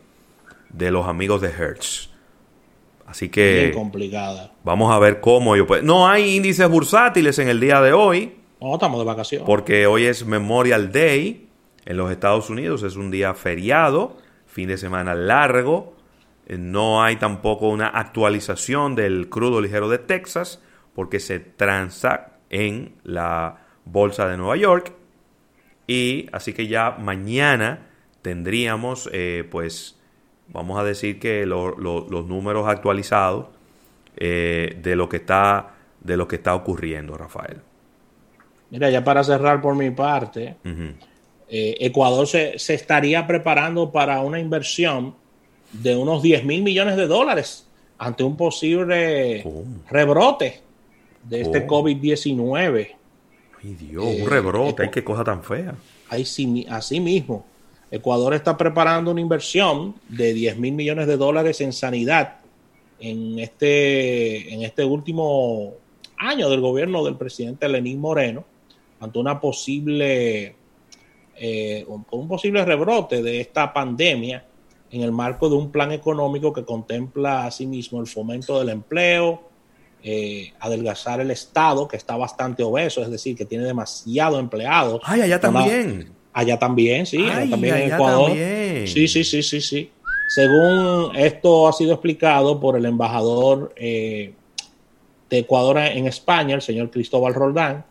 los 0.79 1.09
amigos 1.09 1.41
de 1.41 1.49
Hertz. 1.49 2.11
Así 3.11 3.29
que... 3.29 3.63
Bien 3.63 3.73
complicada. 3.73 4.53
Vamos 4.63 4.95
a 4.95 4.99
ver 5.01 5.21
cómo 5.21 5.57
yo 5.57 5.67
puedo... 5.67 5.83
No 5.83 6.07
hay 6.07 6.37
índices 6.37 6.69
bursátiles 6.69 7.41
en 7.41 7.49
el 7.49 7.59
día 7.59 7.81
de 7.81 7.93
hoy. 7.93 8.37
No, 8.61 8.75
estamos 8.75 9.01
de 9.01 9.05
vacaciones. 9.05 9.45
Porque 9.45 9.89
hoy 9.89 10.05
es 10.05 10.25
Memorial 10.25 10.93
Day 10.93 11.49
en 11.85 11.97
los 11.97 12.09
Estados 12.13 12.49
Unidos. 12.51 12.85
Es 12.85 12.95
un 12.95 13.11
día 13.11 13.35
feriado, 13.35 14.17
fin 14.47 14.69
de 14.69 14.79
semana 14.79 15.17
largo. 15.17 15.97
Eh, 16.47 16.57
no 16.57 17.03
hay 17.03 17.17
tampoco 17.17 17.69
una 17.69 17.89
actualización 17.89 18.95
del 18.95 19.29
crudo 19.29 19.61
ligero 19.61 19.89
de 19.89 19.99
Texas 19.99 20.63
porque 20.95 21.19
se 21.19 21.41
transa 21.41 22.39
en 22.49 22.95
la 23.03 23.67
bolsa 23.85 24.29
de 24.29 24.37
Nueva 24.37 24.57
York. 24.57 24.93
Y 25.89 26.29
así 26.31 26.53
que 26.53 26.69
ya 26.69 26.93
mañana 26.93 27.89
tendríamos, 28.23 29.11
eh, 29.13 29.49
pues, 29.51 30.00
vamos 30.53 30.79
a 30.79 30.85
decir 30.85 31.19
que 31.19 31.47
los 31.47 31.77
números 31.79 32.69
actualizados 32.69 33.47
eh, 34.17 34.79
de 34.83 34.97
lo 34.97 35.09
que 35.09 35.17
está 35.17 35.75
de 36.01 36.17
lo 36.17 36.27
que 36.27 36.37
está 36.37 36.55
ocurriendo, 36.55 37.15
Rafael. 37.15 37.59
Mira, 38.71 38.89
ya 38.89 39.05
para 39.05 39.23
cerrar 39.23 39.61
por 39.61 39.75
mi 39.75 39.91
parte, 39.91 40.57
Ecuador 41.49 42.27
se, 42.27 42.59
se, 42.59 42.75
estaría 42.75 43.27
preparando 43.27 43.91
para 43.91 44.21
una 44.23 44.39
inversión 44.39 45.15
de 45.73 45.97
unos 45.97 46.23
10 46.23 46.45
mil 46.45 46.63
millones 46.63 46.97
de 46.97 47.07
dólares 47.07 47.67
ante 47.99 48.25
un 48.25 48.37
posible 48.37 49.45
rebrote 49.91 50.63
de 51.23 51.43
este 51.43 51.67
COVID-19. 51.67 52.89
Ay 53.63 53.75
Dios, 53.75 54.05
un 54.05 54.29
rebrote, 54.29 54.85
hay 54.85 54.91
qué 54.91 55.05
cosa 55.05 55.23
tan 55.23 55.45
fea. 55.45 55.75
así 56.09 57.01
mismo, 57.01 57.45
Ecuador 57.91 58.35
está 58.35 58.57
preparando 58.57 59.11
una 59.11 59.21
inversión 59.21 59.97
de 60.09 60.33
10 60.33 60.59
mil 60.59 60.75
millones 60.75 61.07
de 61.07 61.17
dólares 61.17 61.61
en 61.61 61.73
sanidad 61.73 62.37
en 63.01 63.39
este, 63.39 64.53
en 64.53 64.63
este 64.63 64.85
último 64.85 65.75
año 66.19 66.51
del 66.51 66.61
gobierno 66.61 67.05
del 67.05 67.17
presidente 67.17 67.69
Lenín 67.69 67.99
Moreno, 67.99 68.45
ante 69.01 69.19
una 69.19 69.41
posible, 69.41 70.55
eh, 71.37 71.87
un 72.11 72.29
posible 72.29 72.65
rebrote 72.65 73.23
de 73.23 73.41
esta 73.41 73.73
pandemia 73.73 74.45
en 74.91 75.03
el 75.03 75.13
marco 75.13 75.49
de 75.49 75.57
un 75.57 75.71
plan 75.71 75.93
económico 75.93 76.53
que 76.53 76.65
contempla 76.65 77.47
asimismo 77.47 78.01
el 78.01 78.07
fomento 78.07 78.59
del 78.59 78.69
empleo, 78.69 79.49
eh, 80.03 80.53
adelgazar 80.61 81.21
el 81.21 81.31
Estado, 81.31 81.89
que 81.89 81.97
está 81.97 82.17
bastante 82.17 82.63
obeso, 82.63 83.03
es 83.03 83.11
decir, 83.11 83.37
que 83.37 83.45
tiene 83.45 83.65
demasiado 83.65 84.39
empleados. 84.39 85.01
Ay, 85.05 85.23
allá 85.23 85.41
también. 85.41 86.20
Allá 86.33 86.59
también, 86.59 87.07
sí, 87.07 87.25
también 87.49 87.77
en 87.77 87.93
Ecuador. 87.93 88.33
Sí, 88.87 89.09
sí, 89.09 89.25
sí, 89.25 89.43
sí, 89.43 89.61
sí. 89.61 89.91
Según 90.29 91.17
esto 91.17 91.67
ha 91.67 91.73
sido 91.73 91.93
explicado 91.93 92.61
por 92.61 92.77
el 92.77 92.85
embajador 92.85 93.73
eh, 93.77 94.33
de 95.29 95.39
Ecuador 95.39 95.79
en 95.79 96.07
España, 96.07 96.55
el 96.55 96.63
señor 96.63 96.91
Cristóbal 96.91 97.35
Roldán, 97.35 97.85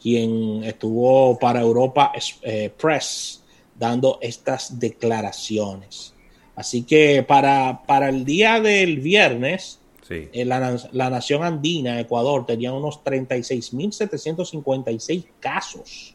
quien 0.00 0.62
estuvo 0.64 1.38
para 1.38 1.60
Europa 1.60 2.12
eh, 2.42 2.70
Press 2.80 3.42
dando 3.74 4.18
estas 4.20 4.78
declaraciones. 4.78 6.14
Así 6.54 6.84
que 6.84 7.24
para, 7.24 7.82
para 7.86 8.10
el 8.10 8.24
día 8.24 8.60
del 8.60 9.00
viernes, 9.00 9.80
eh, 10.08 10.44
la, 10.44 10.78
la, 10.92 11.10
nación 11.10 11.42
andina, 11.42 11.98
Ecuador, 11.98 12.46
tenía 12.46 12.72
unos 12.72 13.02
36.756 13.02 15.24
casos, 15.40 16.11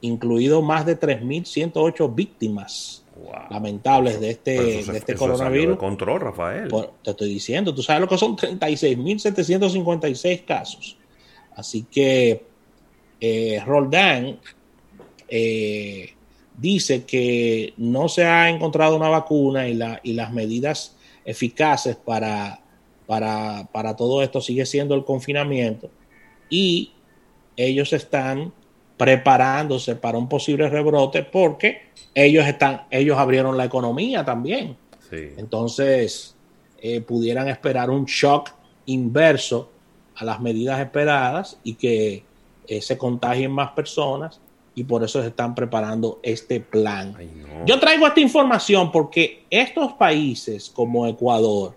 incluidos 0.00 0.62
más 0.62 0.86
de 0.86 0.98
3.108 0.98 2.14
víctimas 2.14 3.02
lamentables 3.50 4.20
de 4.20 4.30
este, 4.30 4.84
de 4.84 4.98
este 4.98 5.14
coronavirus. 5.14 5.78
control, 5.78 6.20
Rafael. 6.20 6.68
te 7.02 7.10
estoy 7.10 7.30
diciendo, 7.30 7.74
tú 7.74 7.82
sabes 7.82 8.02
lo 8.02 8.08
que 8.08 8.18
son 8.18 8.36
36.756 8.36 10.44
casos. 10.44 10.98
Así 11.54 11.86
que 11.90 12.44
eh, 13.20 13.62
Roldán 13.64 14.38
eh, 15.28 16.10
dice 16.56 17.04
que 17.04 17.74
no 17.76 18.08
se 18.08 18.24
ha 18.24 18.50
encontrado 18.50 18.96
una 18.96 19.08
vacuna 19.08 19.68
y, 19.68 19.74
la, 19.74 20.00
y 20.02 20.12
las 20.12 20.32
medidas 20.32 20.96
eficaces 21.24 21.96
para, 21.96 22.60
para, 23.06 23.68
para 23.72 23.96
todo 23.96 24.22
esto 24.22 24.40
sigue 24.40 24.66
siendo 24.66 24.94
el 24.94 25.04
confinamiento 25.04 25.90
y 26.48 26.92
ellos 27.56 27.92
están 27.92 28.52
preparándose 28.96 29.96
para 29.96 30.18
un 30.18 30.28
posible 30.28 30.68
rebrote 30.68 31.22
porque 31.22 31.90
ellos 32.14 32.46
están, 32.46 32.82
ellos 32.90 33.18
abrieron 33.18 33.56
la 33.56 33.64
economía 33.64 34.24
también. 34.24 34.76
Entonces, 35.10 36.34
eh, 36.78 37.00
pudieran 37.00 37.48
esperar 37.48 37.90
un 37.90 38.04
shock 38.04 38.50
inverso 38.86 39.70
a 40.16 40.24
las 40.24 40.40
medidas 40.40 40.80
esperadas 40.80 41.58
y 41.62 41.74
que 41.74 42.24
eh, 42.66 42.80
se 42.80 42.98
contagien 42.98 43.52
más 43.52 43.70
personas 43.70 44.40
y 44.74 44.84
por 44.84 45.02
eso 45.04 45.22
se 45.22 45.28
están 45.28 45.54
preparando 45.54 46.20
este 46.22 46.60
plan. 46.60 47.16
Yo 47.64 47.78
traigo 47.78 48.06
esta 48.06 48.20
información 48.20 48.92
porque 48.92 49.44
estos 49.48 49.92
países 49.94 50.70
como 50.70 51.06
Ecuador, 51.06 51.74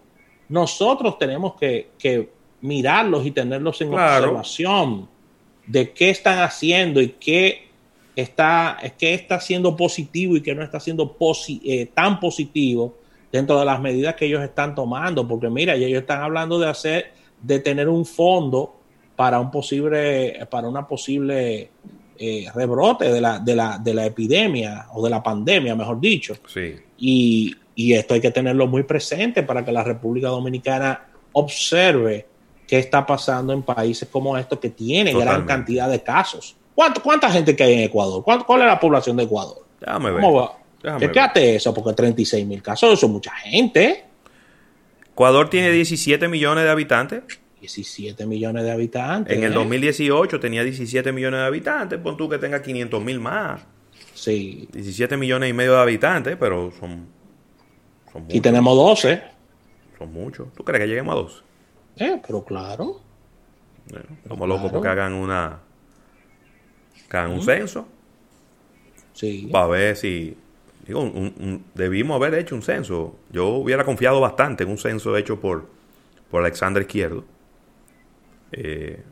nosotros 0.49 1.17
tenemos 1.17 1.53
que, 1.55 2.29
mirarlos 2.61 3.25
y 3.25 3.31
tenerlos 3.31 3.79
en 3.79 3.93
observación 3.93 5.07
de 5.69 5.91
qué 5.91 6.09
están 6.09 6.39
haciendo 6.39 6.99
y 6.99 7.09
qué 7.09 7.67
está, 8.15 8.77
qué 8.97 9.13
está 9.13 9.39
siendo 9.39 9.75
positivo 9.75 10.35
y 10.35 10.41
qué 10.41 10.55
no 10.55 10.63
está 10.63 10.79
siendo 10.79 11.15
eh, 11.63 11.85
tan 11.93 12.19
positivo 12.19 12.97
dentro 13.31 13.59
de 13.59 13.65
las 13.65 13.79
medidas 13.79 14.15
que 14.15 14.25
ellos 14.25 14.43
están 14.43 14.73
tomando. 14.73 15.27
Porque 15.27 15.47
mira, 15.47 15.75
ellos 15.75 16.01
están 16.01 16.23
hablando 16.23 16.59
de 16.59 16.67
hacer, 16.67 17.13
de 17.41 17.59
tener 17.59 17.87
un 17.87 18.03
fondo 18.03 18.77
para 19.15 19.39
un 19.39 19.51
posible, 19.51 20.39
para 20.49 20.67
una 20.67 20.87
posible 20.87 21.69
eh, 22.17 22.47
rebrote 22.55 23.11
de 23.11 23.21
la, 23.21 23.37
de, 23.37 23.55
la, 23.55 23.77
de 23.77 23.93
la 23.93 24.07
epidemia 24.07 24.87
o 24.93 25.03
de 25.03 25.09
la 25.11 25.21
pandemia, 25.21 25.75
mejor 25.75 25.99
dicho. 25.99 26.35
Sí. 26.47 26.73
Y, 26.97 27.55
y 27.75 27.93
esto 27.93 28.15
hay 28.15 28.21
que 28.21 28.31
tenerlo 28.31 28.65
muy 28.65 28.83
presente 28.83 29.43
para 29.43 29.63
que 29.63 29.71
la 29.71 29.83
República 29.83 30.29
Dominicana 30.29 31.05
observe 31.33 32.25
qué 32.69 32.77
está 32.77 33.03
pasando 33.03 33.51
en 33.51 33.63
países 33.63 34.07
como 34.09 34.37
estos 34.37 34.59
que 34.59 34.69
tienen 34.69 35.17
gran 35.17 35.43
cantidad 35.47 35.89
de 35.89 36.03
casos. 36.03 36.55
¿Cuánta 36.75 37.31
gente 37.31 37.55
que 37.55 37.63
hay 37.63 37.73
en 37.73 37.79
Ecuador? 37.79 38.23
¿Cuál, 38.23 38.61
es 38.61 38.67
la 38.67 38.79
población 38.79 39.17
de 39.17 39.23
Ecuador? 39.23 39.65
Déjame 39.79 40.11
ver. 40.11 40.21
¿Cómo 40.21 40.33
va? 40.35 40.55
eso, 41.35 41.73
porque 41.73 41.93
36 41.93 42.45
mil 42.45 42.61
casos, 42.61 42.93
eso 42.93 43.07
es 43.07 43.11
mucha 43.11 43.31
gente. 43.31 44.05
Ecuador 45.11 45.49
tiene 45.49 45.71
17 45.71 46.27
millones 46.27 46.63
de 46.63 46.69
habitantes. 46.69 47.23
17 47.59 48.27
millones 48.27 48.63
de 48.63 48.71
habitantes. 48.71 49.35
En 49.35 49.43
el 49.43 49.51
2018 49.51 50.35
¿eh? 50.35 50.39
tenía 50.39 50.63
17 50.63 51.11
millones 51.11 51.39
de 51.39 51.45
habitantes. 51.47 51.99
Pon 51.99 52.15
tú 52.15 52.29
que 52.29 52.37
tenga 52.37 52.61
500 52.61 53.03
mil 53.03 53.19
más. 53.19 53.61
Sí. 54.13 54.69
17 54.71 55.17
millones 55.17 55.49
y 55.49 55.53
medio 55.53 55.73
de 55.73 55.81
habitantes, 55.81 56.37
pero 56.39 56.71
son. 56.79 57.07
son 58.13 58.21
muchos. 58.21 58.35
Y 58.35 58.41
tenemos 58.41 58.77
12. 58.77 59.21
Son 59.97 60.13
muchos. 60.13 60.47
¿Tú 60.55 60.63
crees 60.63 60.81
que 60.81 60.87
lleguemos 60.87 61.13
a 61.13 61.21
12? 61.21 61.48
Eh, 61.99 62.21
pero 62.25 62.43
claro. 62.43 63.01
Bueno, 63.89 64.05
como 64.27 64.47
locos 64.47 64.71
porque 64.71 64.87
hagan 64.87 65.13
una. 65.13 65.59
Que 67.09 67.17
hagan 67.17 67.31
un 67.31 67.43
censo. 67.43 67.87
Sí. 69.13 69.49
Para 69.51 69.67
ver 69.67 69.95
si. 69.95 70.37
Digo, 70.87 71.11
debimos 71.75 72.15
haber 72.15 72.33
hecho 72.35 72.55
un 72.55 72.63
censo. 72.63 73.15
Yo 73.31 73.47
hubiera 73.49 73.83
confiado 73.83 74.19
bastante 74.21 74.63
en 74.63 74.71
un 74.71 74.77
censo 74.77 75.15
hecho 75.17 75.39
por, 75.39 75.67
por 76.31 76.41
Alexander 76.41 76.81
Izquierdo. 76.81 77.25
Eh, 78.51 79.03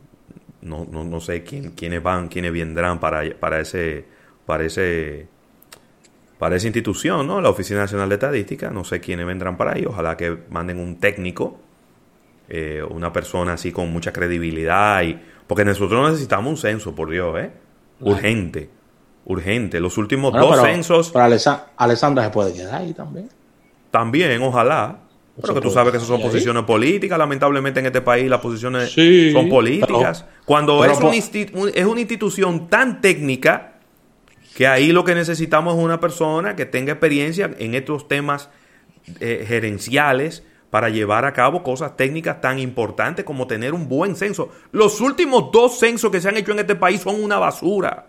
no, 0.61 0.87
no, 0.89 1.03
no, 1.03 1.19
sé 1.19 1.43
quién, 1.43 1.71
quiénes 1.71 2.01
van, 2.01 2.29
quiénes 2.29 2.51
vendrán 2.51 2.99
para, 2.99 3.23
para 3.39 3.59
ese, 3.59 4.05
para 4.45 4.65
ese, 4.65 5.27
para 6.39 6.55
esa 6.55 6.65
institución, 6.67 7.27
¿no? 7.27 7.41
La 7.41 7.49
Oficina 7.49 7.81
Nacional 7.81 8.09
de 8.09 8.15
Estadística. 8.15 8.71
No 8.71 8.83
sé 8.83 8.99
quiénes 8.99 9.27
vendrán 9.27 9.57
para 9.57 9.73
ahí. 9.73 9.85
Ojalá 9.85 10.17
que 10.17 10.35
manden 10.49 10.79
un 10.79 10.99
técnico, 10.99 11.59
eh, 12.49 12.81
una 12.89 13.11
persona 13.11 13.53
así 13.53 13.71
con 13.71 13.91
mucha 13.91 14.13
credibilidad 14.13 15.01
y 15.03 15.19
porque 15.47 15.63
nosotros 15.65 16.11
necesitamos 16.11 16.49
un 16.51 16.57
censo, 16.57 16.93
por 16.93 17.09
Dios, 17.09 17.37
¿eh? 17.39 17.51
Urgente, 18.01 18.69
urgente. 19.25 19.79
Los 19.79 19.97
últimos 19.97 20.33
dos 20.33 20.61
censos. 20.61 21.11
Pero 21.11 21.25
Alessandra 21.77 22.23
se 22.23 22.29
puede 22.29 22.53
quedar 22.53 22.81
ahí 22.81 22.93
también. 22.93 23.29
También, 23.91 24.41
ojalá. 24.41 24.99
Pero 25.41 25.53
que 25.53 25.61
tú 25.61 25.69
sabes 25.69 25.91
que 25.91 25.97
esas 25.97 26.07
son 26.07 26.21
posiciones 26.21 26.63
políticas. 26.63 27.17
Lamentablemente 27.17 27.79
en 27.79 27.85
este 27.85 28.01
país 28.01 28.29
las 28.29 28.41
posiciones 28.41 28.91
son 29.31 29.49
políticas. 29.49 30.25
Cuando 30.45 30.83
es, 30.83 30.99
es 31.73 31.85
una 31.85 31.99
institución 31.99 32.67
tan 32.67 33.01
técnica 33.01 33.73
que 34.55 34.65
ahí 34.65 34.91
lo 34.91 35.03
que 35.03 35.13
necesitamos 35.13 35.77
es 35.77 35.83
una 35.83 35.99
persona 35.99 36.55
que 36.55 36.65
tenga 36.65 36.93
experiencia 36.93 37.51
en 37.59 37.75
estos 37.75 38.07
temas 38.07 38.49
eh, 39.19 39.45
gerenciales 39.47 40.43
para 40.69 40.89
llevar 40.89 41.25
a 41.25 41.33
cabo 41.33 41.63
cosas 41.63 41.95
técnicas 41.95 42.41
tan 42.41 42.59
importantes 42.59 43.23
como 43.23 43.47
tener 43.47 43.73
un 43.73 43.87
buen 43.87 44.15
censo. 44.15 44.49
Los 44.71 44.99
últimos 45.01 45.51
dos 45.51 45.79
censos 45.79 46.11
que 46.11 46.19
se 46.19 46.29
han 46.29 46.37
hecho 46.37 46.51
en 46.51 46.59
este 46.59 46.75
país 46.75 47.01
son 47.01 47.23
una 47.23 47.39
basura. 47.39 48.07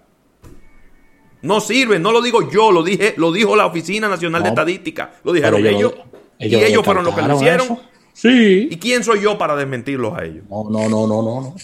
No 1.40 1.60
sirven, 1.60 2.02
no 2.02 2.10
lo 2.10 2.20
digo 2.20 2.50
yo, 2.50 2.72
lo 2.72 2.82
dije, 2.82 3.14
lo 3.16 3.30
dijo 3.30 3.54
la 3.54 3.66
Oficina 3.66 4.08
Nacional 4.08 4.42
de 4.42 4.48
Estadística, 4.48 5.12
lo 5.22 5.32
dijeron 5.32 5.64
ellos, 5.64 5.94
y 6.38 6.54
ellos 6.54 6.84
fueron 6.84 7.04
los 7.04 7.14
que 7.14 7.22
lo 7.22 7.36
hicieron. 7.36 7.78
Sí. 8.12 8.68
¿Y 8.70 8.76
quién 8.78 9.04
soy 9.04 9.20
yo 9.20 9.38
para 9.38 9.54
desmentirlos 9.54 10.18
a 10.18 10.24
ellos? 10.24 10.44
No, 10.50 10.64
no, 10.68 10.88
no, 10.88 11.06
no, 11.06 11.22
no, 11.22 11.40
no. 11.40 11.54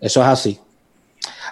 Eso 0.00 0.20
es 0.22 0.26
así. 0.26 0.58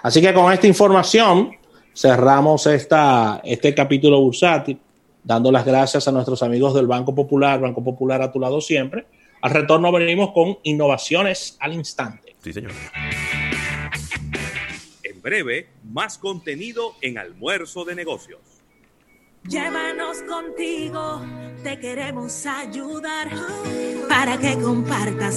Así 0.01 0.21
que 0.21 0.33
con 0.33 0.51
esta 0.51 0.65
información 0.65 1.51
cerramos 1.95 2.65
esta, 2.65 3.41
este 3.43 3.75
capítulo 3.75 4.19
bursátil, 4.19 4.79
dando 5.23 5.51
las 5.51 5.65
gracias 5.65 6.07
a 6.07 6.11
nuestros 6.11 6.43
amigos 6.43 6.73
del 6.73 6.87
Banco 6.87 7.13
Popular, 7.15 7.59
Banco 7.59 7.83
Popular 7.83 8.21
a 8.21 8.31
tu 8.31 8.39
lado 8.39 8.61
siempre. 8.61 9.05
Al 9.41 9.51
retorno 9.51 9.91
venimos 9.91 10.31
con 10.31 10.57
innovaciones 10.63 11.57
al 11.59 11.73
instante. 11.73 12.35
Sí, 12.41 12.53
señor 12.53 12.71
breve, 15.23 15.69
más 15.89 16.17
contenido 16.17 16.95
en 17.01 17.17
Almuerzo 17.17 17.85
de 17.85 17.95
Negocios. 17.95 18.41
Llévanos 19.47 20.21
contigo, 20.23 21.21
te 21.63 21.79
queremos 21.79 22.45
ayudar 22.45 23.29
para 24.07 24.37
que 24.37 24.57
compartas 24.59 25.31